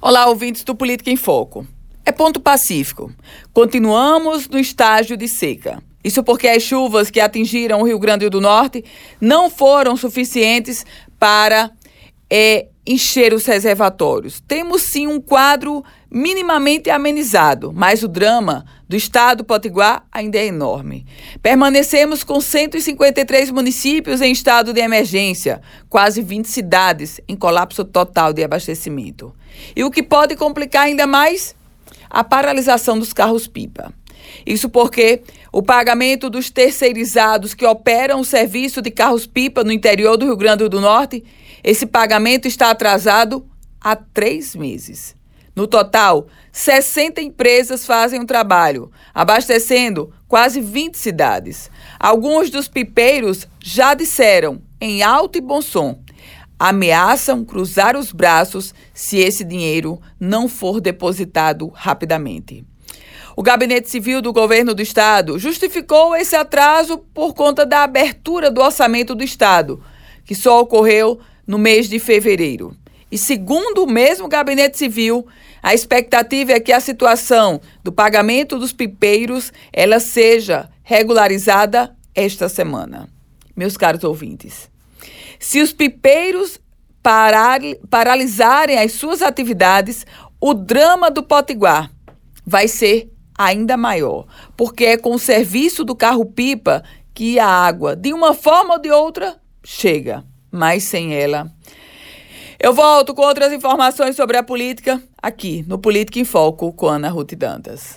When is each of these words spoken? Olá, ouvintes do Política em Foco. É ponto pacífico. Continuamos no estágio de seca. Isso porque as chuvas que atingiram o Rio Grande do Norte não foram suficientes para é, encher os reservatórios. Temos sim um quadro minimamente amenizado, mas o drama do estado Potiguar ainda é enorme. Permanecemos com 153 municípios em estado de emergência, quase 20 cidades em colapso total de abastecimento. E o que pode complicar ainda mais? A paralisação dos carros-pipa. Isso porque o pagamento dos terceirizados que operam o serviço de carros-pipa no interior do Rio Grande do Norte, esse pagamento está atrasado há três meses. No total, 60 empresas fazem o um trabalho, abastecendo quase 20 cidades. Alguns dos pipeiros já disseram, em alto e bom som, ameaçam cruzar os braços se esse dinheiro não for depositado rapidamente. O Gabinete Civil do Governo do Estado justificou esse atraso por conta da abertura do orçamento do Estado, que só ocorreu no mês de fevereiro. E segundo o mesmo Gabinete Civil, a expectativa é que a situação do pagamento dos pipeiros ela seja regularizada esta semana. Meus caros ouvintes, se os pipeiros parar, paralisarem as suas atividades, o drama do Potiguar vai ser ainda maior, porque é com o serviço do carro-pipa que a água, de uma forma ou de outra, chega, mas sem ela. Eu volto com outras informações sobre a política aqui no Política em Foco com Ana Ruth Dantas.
Olá, 0.00 0.26
ouvintes 0.26 0.62
do 0.62 0.76
Política 0.76 1.10
em 1.10 1.16
Foco. 1.16 1.66
É 2.06 2.12
ponto 2.12 2.38
pacífico. 2.38 3.12
Continuamos 3.52 4.48
no 4.48 4.56
estágio 4.56 5.16
de 5.16 5.26
seca. 5.26 5.82
Isso 6.04 6.22
porque 6.22 6.46
as 6.46 6.62
chuvas 6.62 7.10
que 7.10 7.18
atingiram 7.18 7.80
o 7.80 7.84
Rio 7.84 7.98
Grande 7.98 8.28
do 8.28 8.40
Norte 8.40 8.84
não 9.20 9.50
foram 9.50 9.96
suficientes 9.96 10.86
para 11.18 11.72
é, 12.30 12.68
encher 12.88 13.34
os 13.34 13.44
reservatórios. 13.44 14.40
Temos 14.40 14.80
sim 14.80 15.06
um 15.06 15.20
quadro 15.20 15.84
minimamente 16.10 16.88
amenizado, 16.88 17.70
mas 17.70 18.02
o 18.02 18.08
drama 18.08 18.64
do 18.88 18.96
estado 18.96 19.44
Potiguar 19.44 20.06
ainda 20.10 20.38
é 20.38 20.46
enorme. 20.46 21.06
Permanecemos 21.42 22.24
com 22.24 22.40
153 22.40 23.50
municípios 23.50 24.22
em 24.22 24.32
estado 24.32 24.72
de 24.72 24.80
emergência, 24.80 25.60
quase 25.90 26.22
20 26.22 26.46
cidades 26.46 27.20
em 27.28 27.36
colapso 27.36 27.84
total 27.84 28.32
de 28.32 28.42
abastecimento. 28.42 29.34
E 29.76 29.84
o 29.84 29.90
que 29.90 30.02
pode 30.02 30.34
complicar 30.34 30.84
ainda 30.84 31.06
mais? 31.06 31.54
A 32.08 32.24
paralisação 32.24 32.98
dos 32.98 33.12
carros-pipa. 33.12 33.92
Isso 34.46 34.68
porque 34.68 35.22
o 35.52 35.62
pagamento 35.62 36.30
dos 36.30 36.50
terceirizados 36.50 37.54
que 37.54 37.66
operam 37.66 38.20
o 38.20 38.24
serviço 38.24 38.80
de 38.80 38.90
carros-pipa 38.90 39.64
no 39.64 39.72
interior 39.72 40.16
do 40.16 40.26
Rio 40.26 40.36
Grande 40.36 40.68
do 40.68 40.80
Norte, 40.80 41.24
esse 41.62 41.86
pagamento 41.86 42.46
está 42.46 42.70
atrasado 42.70 43.46
há 43.80 43.96
três 43.96 44.54
meses. 44.54 45.16
No 45.54 45.66
total, 45.66 46.28
60 46.52 47.20
empresas 47.20 47.84
fazem 47.84 48.20
o 48.20 48.22
um 48.22 48.26
trabalho, 48.26 48.92
abastecendo 49.12 50.12
quase 50.28 50.60
20 50.60 50.96
cidades. 50.96 51.68
Alguns 51.98 52.48
dos 52.48 52.68
pipeiros 52.68 53.48
já 53.58 53.92
disseram, 53.92 54.62
em 54.80 55.02
alto 55.02 55.36
e 55.36 55.40
bom 55.40 55.60
som, 55.60 55.98
ameaçam 56.58 57.44
cruzar 57.44 57.96
os 57.96 58.12
braços 58.12 58.74
se 58.94 59.18
esse 59.18 59.44
dinheiro 59.44 60.00
não 60.18 60.48
for 60.48 60.80
depositado 60.80 61.68
rapidamente. 61.74 62.64
O 63.38 63.42
Gabinete 63.44 63.88
Civil 63.88 64.20
do 64.20 64.32
Governo 64.32 64.74
do 64.74 64.82
Estado 64.82 65.38
justificou 65.38 66.16
esse 66.16 66.34
atraso 66.34 66.98
por 66.98 67.34
conta 67.34 67.64
da 67.64 67.84
abertura 67.84 68.50
do 68.50 68.60
orçamento 68.60 69.14
do 69.14 69.22
Estado, 69.22 69.80
que 70.24 70.34
só 70.34 70.60
ocorreu 70.60 71.20
no 71.46 71.56
mês 71.56 71.88
de 71.88 72.00
fevereiro. 72.00 72.76
E 73.12 73.16
segundo 73.16 73.84
o 73.84 73.86
mesmo 73.86 74.26
Gabinete 74.26 74.76
Civil, 74.76 75.24
a 75.62 75.72
expectativa 75.72 76.50
é 76.50 76.58
que 76.58 76.72
a 76.72 76.80
situação 76.80 77.60
do 77.84 77.92
pagamento 77.92 78.58
dos 78.58 78.72
pipeiros 78.72 79.52
ela 79.72 80.00
seja 80.00 80.68
regularizada 80.82 81.96
esta 82.16 82.48
semana. 82.48 83.08
Meus 83.54 83.76
caros 83.76 84.02
ouvintes, 84.02 84.68
se 85.38 85.60
os 85.60 85.72
pipeiros 85.72 86.58
parar, 87.00 87.60
paralisarem 87.88 88.80
as 88.80 88.94
suas 88.94 89.22
atividades, 89.22 90.04
o 90.40 90.52
drama 90.52 91.08
do 91.08 91.22
Potiguar 91.22 91.88
vai 92.44 92.66
ser 92.66 93.08
ainda 93.38 93.76
maior, 93.76 94.26
porque 94.56 94.84
é 94.84 94.96
com 94.98 95.14
o 95.14 95.18
serviço 95.18 95.84
do 95.84 95.94
carro-pipa 95.94 96.82
que 97.14 97.38
a 97.38 97.46
água, 97.46 97.94
de 97.94 98.12
uma 98.12 98.34
forma 98.34 98.74
ou 98.74 98.80
de 98.80 98.90
outra, 98.90 99.36
chega, 99.64 100.24
mas 100.50 100.82
sem 100.82 101.14
ela. 101.14 101.50
Eu 102.60 102.74
volto 102.74 103.14
com 103.14 103.22
outras 103.22 103.52
informações 103.52 104.16
sobre 104.16 104.36
a 104.36 104.42
política 104.42 105.00
aqui 105.22 105.64
no 105.68 105.78
Política 105.78 106.18
em 106.18 106.24
Foco 106.24 106.72
com 106.72 106.88
Ana 106.88 107.08
Ruth 107.08 107.34
Dantas. 107.34 107.86